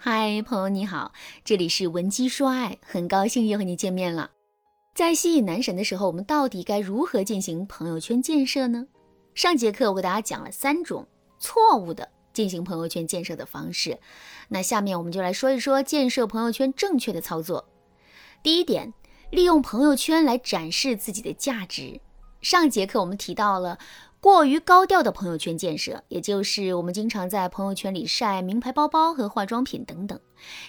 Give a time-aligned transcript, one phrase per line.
[0.00, 1.12] 嗨，朋友你好，
[1.44, 4.30] 这里是文姬说爱，很高兴又和你见面了。
[4.94, 8.86] 在吸引男神的时候，我们到底该如何进行朋友圈建设呢？
[9.34, 11.04] 上节课我给大家讲了三种
[11.40, 13.98] 错误的进行朋友圈建设的方式，
[14.48, 17.68] 那下面我们就来说一说建设朋友圈正确的操作。
[18.40, 18.94] 第一点，
[19.30, 22.00] 利用朋友圈来展示自己的价值。
[22.40, 23.76] 上节课我们提到了。
[24.20, 30.18] 过于高调的朋友圈建设，也就是我们经常在朋友圈里晒名牌包包和化妆品等等，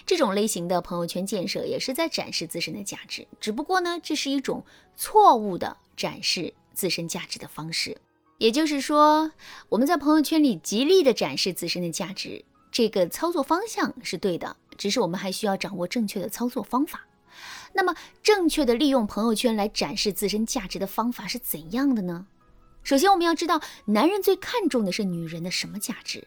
[0.06, 3.26] 这种类型的朋友圈建设也是在展示自身的价值。
[3.40, 4.64] 只不过呢，这是一种
[4.96, 7.96] 错误的展示自身价值的方式。
[8.38, 9.32] 也就是说，
[9.68, 17.04] 我们在朋友圈里极力的展示自身的价值，这个操作方向是对的，只是我们还需要掌握正确的操作方法。
[17.72, 22.26] 那么，正确的利用朋友圈来展示自身价值的方法是怎样的呢？
[22.82, 26.26] 首先，我们要知道，男人最看重的是女人的什么价值？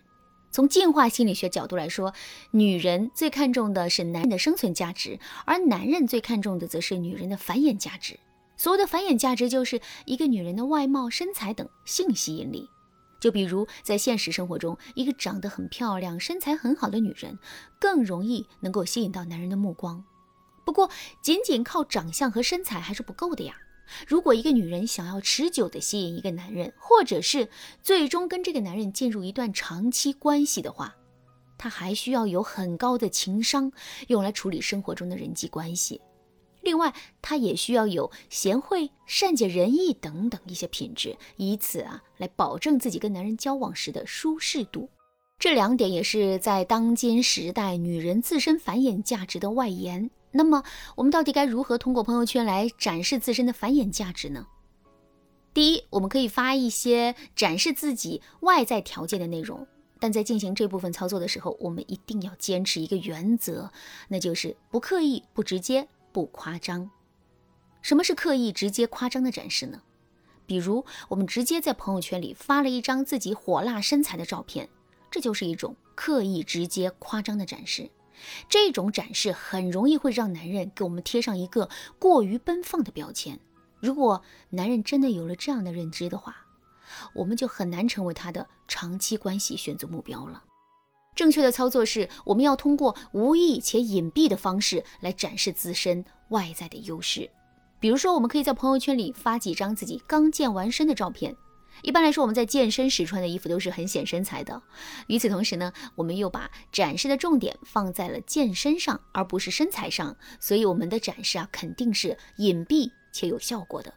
[0.52, 2.14] 从进化心理学角度来说，
[2.52, 8.20] 女人最看重的是男人的生存价值，而男人最看重的则是女人的繁衍价值。
[8.56, 12.70] 所谓的繁衍价值，就是一个女人的外貌、身材等性吸引力。
[13.20, 17.40] 就比如在现实生活中，一个长得很漂亮、身材很好的女人，
[17.80, 20.04] 更容易能够吸引到男人的目光。
[20.64, 20.90] 不过，
[21.22, 23.56] 仅仅靠长相和身材还是不够的呀。
[24.08, 27.50] 如果一个女人想要持久的吸引一个男人，或者是
[27.82, 30.96] 最终跟这个男人进入一段长期关系的话，
[31.58, 33.72] 她还需要有很高的情商，
[34.08, 36.02] 用来处理生活中的人际关系。
[36.62, 44.90] 另外，她也需要有贤惠、善解人意等等一些品质，以此啊来保证自己跟男人交往时的舒适度。
[45.38, 50.10] 这两点也是在当今时代女人自身繁衍价值的外延。
[50.36, 50.64] 那么，
[50.96, 54.48] 我们到底该如何通过朋友圈来展示自身的繁衍价值呢？
[55.54, 59.68] 第一，我们可以发一些展示自己外在条件的内容，
[60.00, 63.72] 但在进行这部分操作的时候，我们一定要坚持一个原则，
[64.08, 66.90] 那就是不刻意、不直接、不夸张。
[67.84, 69.84] 什么是刻意、直接、夸张的展示呢？
[70.48, 74.68] 比如，我们直接在朋友圈里发了一张自己火辣身材的照片，
[75.12, 77.92] 这就是一种刻意、直接、夸张的展示。
[78.50, 81.70] 这种展示很容易会让男人给我们贴上一个
[82.00, 83.40] 过于奔放的标签。
[83.80, 86.36] 如果男人真的有了这样的认知的话，
[87.14, 90.44] 我们就很难成为他的长期关系选择目标了。
[91.16, 97.30] 正确的操作是，我们要通过无意且隐蔽的方式来展示自身外在的优势。
[97.80, 101.36] 比如说，我们可以在朋友圈里发几张自己刚健完身的照片。
[101.82, 104.62] 一般来说，我们在健身时穿的衣服都是很显身材的。
[105.08, 113.94] 与此同时呢，我们又把展示的重点放在了健身上，而不是身材上，所以我们的展示啊肯定是隐蔽且有效果的。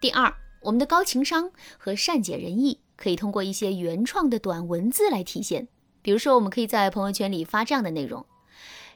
[0.00, 5.68] 第二，我们的高情商和善解人意可以通过一些原创的短文字来体现。
[6.02, 8.24] 比如说，我们可以在朋友圈里发这样的内容：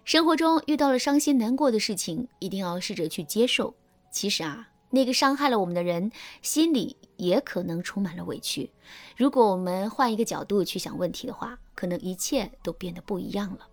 [0.04, 3.74] 生活中遇到了伤心难过的事情，一定要试着去接受。
[4.10, 4.70] 其实啊。
[4.94, 8.70] 那个伤害了我们的人，心里也可能充满了委屈。
[9.16, 13.66] 如果我们换一个角度去想问题的话，可能一切都变得不一样了。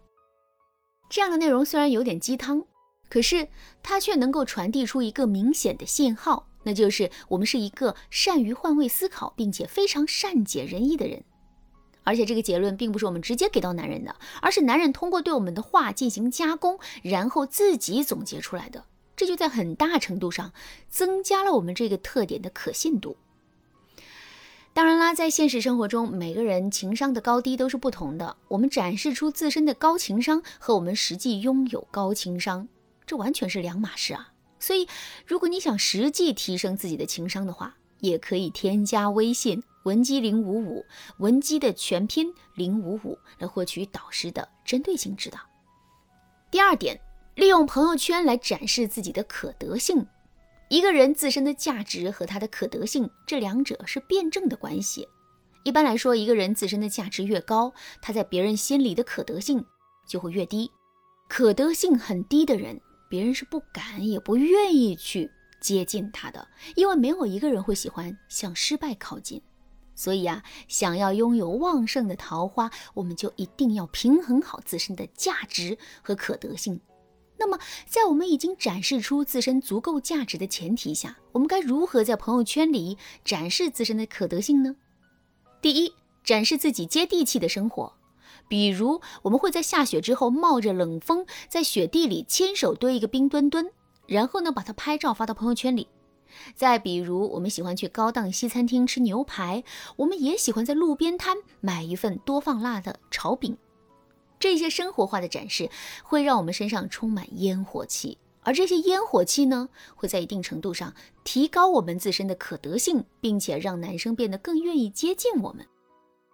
[1.09, 2.65] 这样的内容虽然有点鸡汤，
[3.07, 3.47] 可是
[3.83, 11.23] 它却能够传递出一个明显的信号，那就是我们是一个善于换位思考，并且非常善解人意的人。
[12.03, 18.85] 而且这个结论并不是我们直接给到男人的，而是男人通过对我们的话进行加工，然后自己总结出来的。
[19.21, 20.51] 这就在很大程度上
[20.89, 23.17] 增加了我们这个特点的可信度。
[24.73, 28.35] 当然啦，在现实生活中，每个人情商的高低都是不同的。
[28.47, 32.67] 我们展示出自身的高情商和我们实际拥有高情商，
[33.05, 34.33] 这完全是两码事啊。
[34.59, 34.87] 所以，
[35.27, 40.83] 如果你想实际提升自己的情商的话，也可以添加微信文姬零五五，
[41.19, 45.37] 文姬的全拼零五五，来获取导师的针对性指导。
[46.49, 46.99] 第二点。
[47.35, 50.05] 利用朋友圈来展示自己的可得性。
[50.69, 55.07] 一个人自身的价值和他的可得性，这两者是辩证的关系。
[55.63, 59.63] 一般来说，一个人自身的价值越高，他在别人心里的可得性
[60.07, 60.71] 就会越低。
[61.27, 62.79] 可得性很低的人，
[63.09, 65.29] 别人是不敢也不愿意去
[65.59, 69.41] 接近他的，因为没有一个人会喜欢向失败靠近。
[69.93, 76.79] 所以啊，想要拥有旺盛的桃花，我们就一定要平衡好自身的价值和可得性。
[77.43, 77.57] 那么，
[77.87, 84.75] 在我们已经展示出自身足够价值的前提下，我们该如何在朋友圈里展示自身的可得性呢？
[85.59, 85.91] 第一，
[86.23, 87.93] 展示自己接地气的生活，
[88.47, 93.71] 比如我们会在下雪之后冒着冷风，在雪地里亲手堆一个冰墩墩，
[94.05, 95.87] 然后呢把它拍照发到朋友圈里。
[96.53, 99.63] 再比如，我们喜欢去高档西餐厅吃牛排，
[99.95, 103.57] 我们也喜欢在路边摊买一份多放辣的炒饼。
[104.41, 105.69] 这些生活化的展示
[106.03, 110.93] 会让我们身上充满烟火气，而这些烟火气呢，会在一定程度上
[111.23, 115.65] 提高我们自身的可得性，并且让男生变得更愿意接近我们。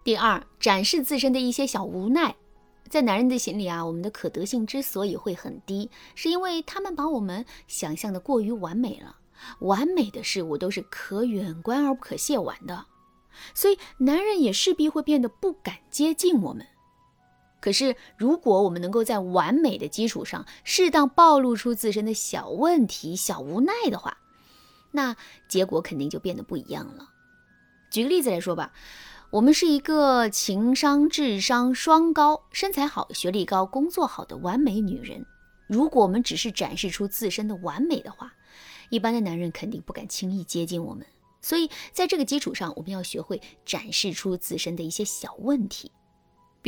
[0.02, 2.34] 第二，展示自身的一些小无奈。
[2.88, 9.14] 在男人的心里啊，我们的可得性之所以会很低，是因为他们把我们想象的过于完美了。
[9.60, 12.86] 完美的事物都是可远观而不可亵玩的，
[13.54, 16.66] 所以男人也势必会变得不敢接近我们。
[17.60, 24.18] 可是，如果我们能够在完美的基础上，适当暴露出自身的小问题、小无奈的话，
[24.92, 25.16] 那
[25.48, 27.10] 结果肯定就变得不一样了。
[27.90, 28.72] 举个例子来说吧。
[29.30, 35.26] 我们是一个情商、智商双高、身材好、学历高、工作好的完美女人。
[35.66, 38.32] 如果我们只是展示出自身的完美的话，
[38.88, 41.04] 一般的男人肯定不敢轻易接近我们。
[41.42, 45.92] 所以，在这个基础上，我们要学会展示出自身的一些小问题。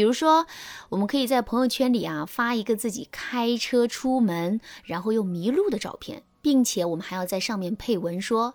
[0.00, 0.46] 比如说，
[0.88, 8.54] 我们可以在朋友圈里啊发一个自己开车出门，然后又迷路的照片，并且我们还要在上面配文说。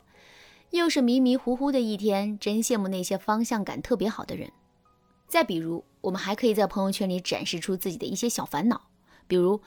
[0.72, 4.52] 又是迷迷糊糊的一天，真羡慕那些方向感特别好的人。
[5.28, 8.82] 再比如，我们还可以在朋友圈里展示出自己的一些小烦恼，
[9.28, 9.62] 比如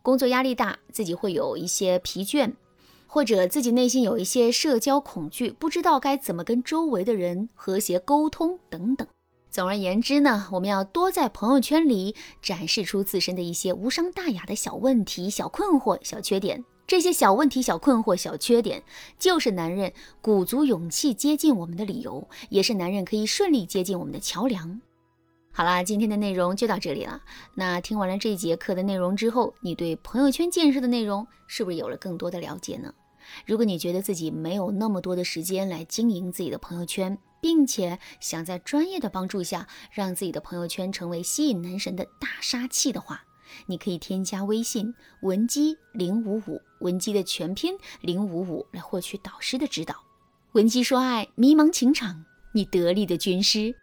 [0.00, 2.52] 工作压力大，自己会有一些疲倦，
[3.08, 9.08] 或者自己内心有一些社交恐惧，不知道该怎么跟周围的人和谐沟通等等。
[9.54, 16.64] 总而言之呢，我们要多在朋友圈里展示出自身的一些无伤大雅的小问题、小困惑、小缺点。
[16.88, 18.82] 这些小问题、小困惑、小缺点，
[19.16, 24.80] 就是男人鼓足勇气接近我们的理由，也是男人可以顺利接近我们的桥梁。
[25.52, 27.22] 好啦，今天的内容就到这里了。
[27.54, 32.92] 那听完了这节课的内容之后，你对朋友圈建设的内容是不是有了更多的了解呢？
[33.46, 43.22] 如果你觉得自己没有那么多的时间来经营自己的朋友圈，并且想在专业的帮助下让自己的朋友圈成为吸引男神的大杀器的话，
[43.66, 49.94] 你可以添加微信文姬零五五，文姬的全拼零五五来获取导师的指导。
[50.52, 52.24] 文姬说爱，迷茫情场，
[52.54, 53.74] 你得力的军师。